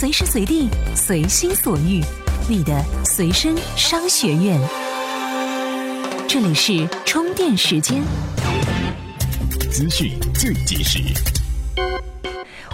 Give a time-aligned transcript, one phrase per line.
[0.00, 0.66] 随时随地，
[0.96, 2.02] 随心所欲，
[2.48, 4.58] 你的随身商学院。
[6.26, 8.02] 这里是充电时间，
[9.70, 11.00] 资讯最及时。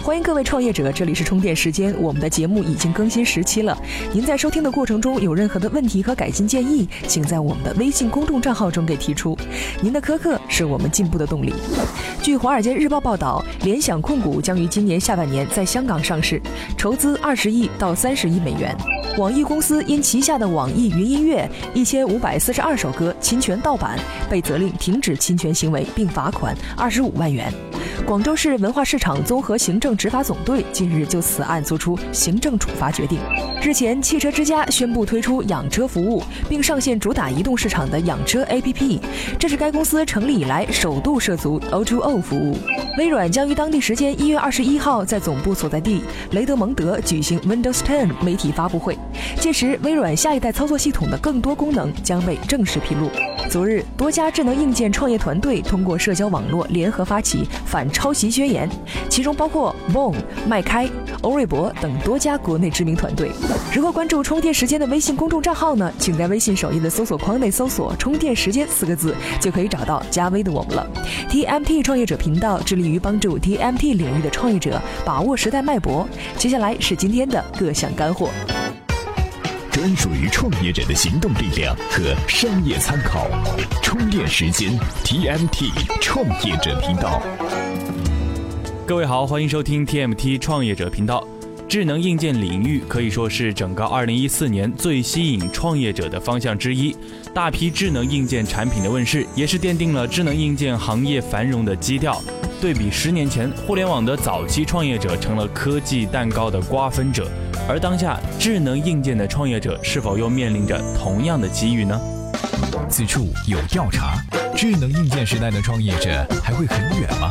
[0.07, 1.93] 欢迎各位创业者，这里是充电时间。
[2.01, 3.77] 我们的节目已经更新十期了，
[4.13, 9.37] 您在收听的过程中有任何的问题和改进建议，请在我们的微信公众账号中给提出。
[9.81, 11.53] 您的苛刻是我们进步的动力。
[12.23, 16.41] 据《华尔街日报》报道，联想控股将于今年下半年在香港上市，
[16.77, 18.73] 筹资二十亿到三十亿美元。
[19.17, 27.51] 网易公司因旗下的网易云音乐一千五百四十二首歌侵权盗版，被责令停止侵权行为，并罚款二十五万元。
[28.07, 33.19] 广州市文化市场综合行政执法总队近日就此案作出行政处罚决定。
[33.61, 39.01] 日前，汽车之家宣布推出养车服务，并上线主打移动市场的养车 APP，
[39.37, 42.57] 这是该公司成立以来首度涉足 O2O 服务。
[42.97, 46.01] 微软将于当地时间一月二十一号在总部所在地
[46.31, 48.97] 雷德蒙德举行 Windows 10媒体发布会，
[49.37, 53.11] 届时微软下一代操作系统的更多功能将被正式披露。
[53.49, 58.69] 昨日，多家智能硬件创业团队通过社交网络联合发起反抄袭宣言，
[59.09, 60.13] 其中包括 Bone、
[60.47, 60.87] 麦开、
[61.21, 63.31] 欧瑞博等多家国内知名团队。
[63.73, 65.91] 如何关注充电时间的微信公众账号呢？
[65.97, 70.87] 请在微信首页的搜索框内搜索“充电时间”四个字，就可以找到加微的我们了。
[71.27, 76.07] TMT 创业者频道致力于帮助 TMT 领域的创业者把握时代脉搏。
[76.37, 78.29] 接下来是今天的各项干货。
[79.71, 83.27] 专属于创业者的行动力量和商业参考，
[83.83, 84.71] 充电时间
[85.03, 87.21] TMT 创业者频道。
[88.87, 91.21] 各位好，欢迎收听 TMT 创业者频道。
[91.67, 96.95] 智能硬件领域可以说是整个2014年最吸引创业者的方向之一。
[97.33, 102.23] 大批智能硬件产品的问世，也是奠定了智能硬件行业繁荣的基调。
[102.61, 107.29] 对比十年前，互联网的早期创业者成了科技蛋糕的瓜分者。
[107.67, 111.99] 而当下智能硬件的创业者是否又面临着同样的机遇呢？
[112.89, 114.15] 此处有调查：
[114.55, 117.29] 智能硬件时代的创业者还会很远吗？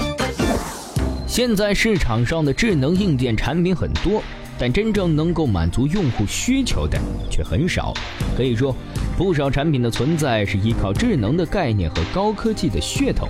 [1.36, 4.22] 现在市场上的智能硬件产品很多，
[4.58, 6.98] 但真正能够满足用户需求的
[7.30, 7.92] 却很少。
[8.34, 8.74] 可以说，
[9.18, 13.28] 不少产品的存在是依靠智能的概念和高科技的噱头。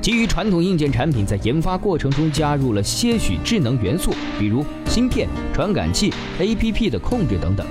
[0.00, 7.66] 基于传统硬件产品在研发过程中加入了些许智能元素，比如芯片、传感器、APP 的控制等等，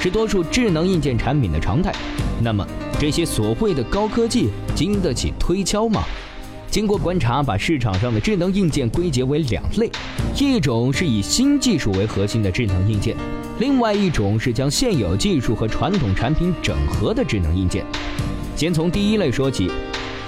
[0.00, 1.92] 是多数智能硬件产品的常态。
[2.40, 2.64] 那么，
[3.00, 6.04] 这些所谓的高科技经得起推敲吗？
[6.74, 9.88] 经过观察，把市场上的智能硬件归结为两类：
[10.36, 13.16] 一种是以新技术为核心的智能硬件，
[13.60, 17.86] 另外一种是将现有技术和传统产品整合的智能硬件。
[18.56, 19.70] 先从第一类说起。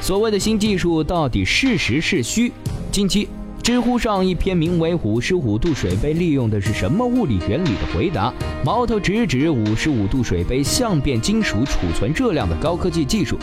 [0.00, 2.52] 所谓的新技术到底是实是虚？
[2.92, 3.28] 近期，
[3.66, 8.32] 知乎上一篇名为《五十五度水杯利用的是什么物理原理》的回答，
[8.64, 13.36] 矛头直指五十五度水杯相变金属储存热量的高科技技术。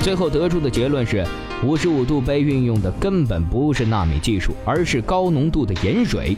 [0.00, 1.22] 最后得出的结论是，
[1.62, 6.34] 五十五度杯运用的根本不是纳米技术，而是高浓度的盐水。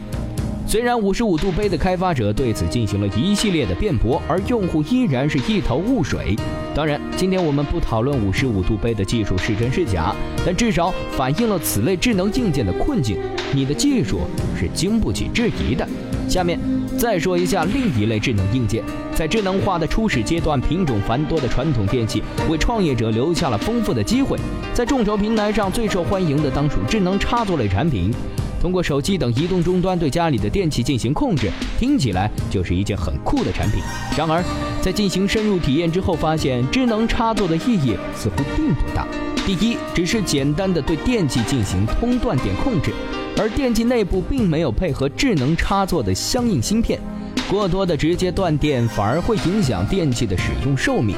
[0.69, 6.37] 虽然五十五度杯的开发者对此进行了一系列的辩驳，而用户依然是一头雾水。
[6.75, 10.15] 当然，今天我们不讨论五十五度杯的技术是真是假，
[10.45, 13.17] 但至少反映了此类智能硬件的困境。
[13.55, 14.21] 你的技术
[14.55, 15.89] 是经不起质疑的。
[16.29, 16.61] 下面
[16.99, 18.85] 再说一下另一类智能硬件，
[19.15, 24.39] 在智能化的初始阶段，品种繁多的传统电器为创业者留下了丰富的机会。
[24.75, 28.13] 在众筹平台上最受欢迎的当属智能插座类产品。
[28.61, 33.81] 通过手机等移动终端对家里的电器进行控制，听起来就是一件很酷的产品。
[34.17, 34.43] 然而，
[34.83, 39.07] 在进行深入体验之后，发现智能插座的意义似乎并不大。
[39.47, 42.93] 第一，只是简单的对电器进行通断电控制，
[43.39, 47.01] 而电器内部并没有配合智能插座的相应芯片，
[47.49, 51.17] 过多的直接断电反而会影响电器的使用寿命。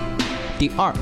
[0.59, 0.95] 第二，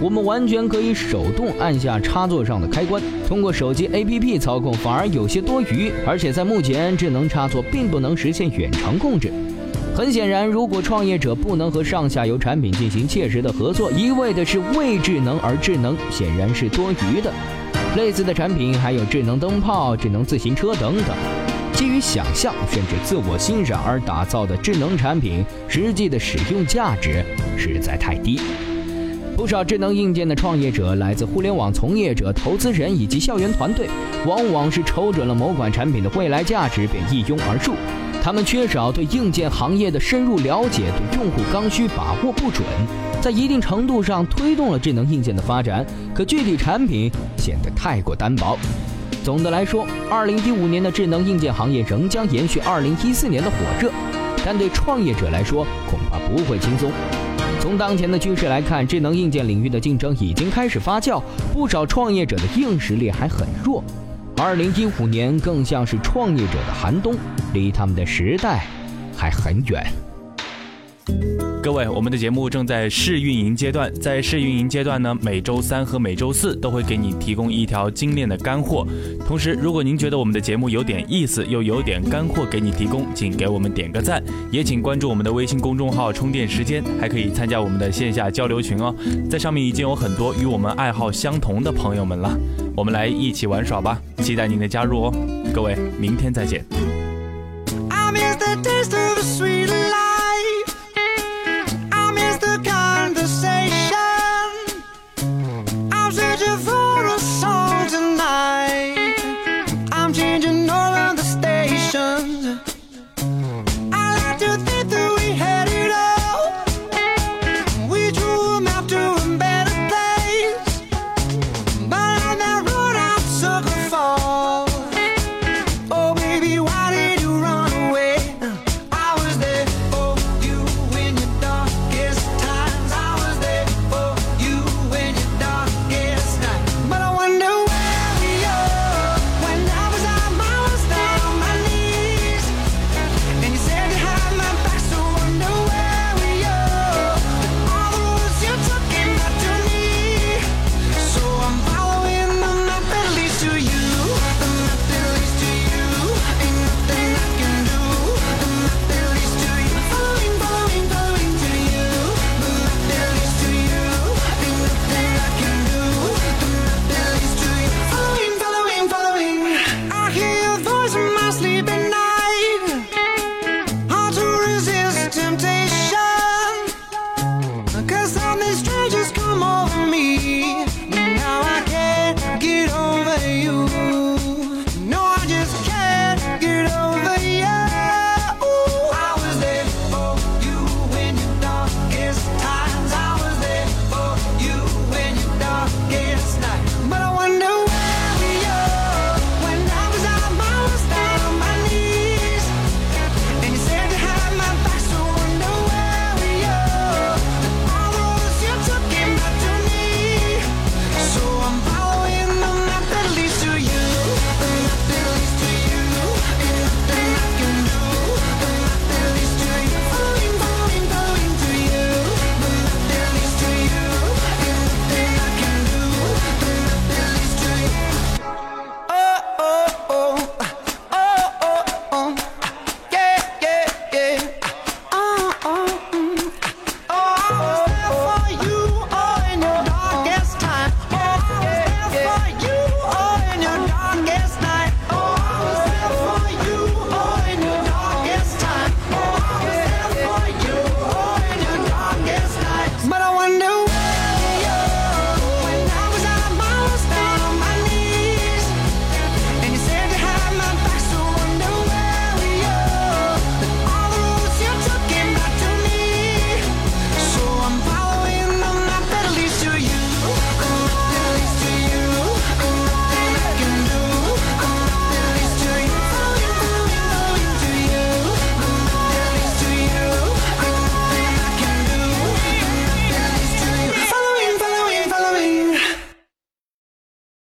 [0.00, 5.90] 我们完全可以手动按下插座上的开关，通过手机 APP 操控反而有些多余。
[6.06, 9.32] 而且在目前，智能插座并不能实现远程控制。
[9.96, 17.32] 很显然，如果创业者不能和上下游产品进行切实的合作，一味的是为智能而智能，显然是多余的。
[17.96, 21.16] 类似的产品还有智能灯泡、智能自行车等等，
[21.74, 27.24] 基于想象甚至自我欣赏而打造的智能产品，实际的使用价值
[27.56, 28.40] 实在太低。
[29.36, 33.88] 不少智能硬件的创业者来自互联网从业者、投资人以及校园团队，
[34.24, 37.74] 往往是瞅准了某款产品的未来价值便一拥而入。
[38.22, 42.64] 他们缺少对硬件行业的深入了解，对用户刚需把握不准，
[43.20, 45.84] 在一定程度上推动了智能硬件的发展，
[46.14, 48.56] 可具体产品显得太过单薄。
[49.24, 53.90] 总的来说，二零一五年的智能硬件行业仍将延续二零一四年的火热。
[54.46, 56.90] 但对创业者来说恐怕不会轻松。
[57.60, 63.82] 从当前的趋势来看，智能硬件领域的竞争已经开始发酵，不少创业者的硬实力还很弱。
[64.36, 67.14] 二零一五年更像是创业者的寒冬，
[67.52, 68.66] 离他们的时代
[69.16, 69.84] 还很远。
[71.64, 78.86] 各位，我们的节目正在试运营阶段，在试运营阶段呢，每周三和每周四都会给你提供一条精炼的干货。
[79.26, 88.94] 同时，如果您觉得我们的节目有点意思，又有点干货给你提供，请给我们点个赞，也请关注我们的微信公众号“充电时间”，还可以参加我们的线下交流群哦。
[89.30, 92.38] 在上面已经有很多与我们爱好相同的朋友们了，
[92.76, 95.14] 我们来一起玩耍吧，期待您的加入哦。
[95.54, 96.62] 各位，明天再见。
[97.88, 100.03] I miss the taste of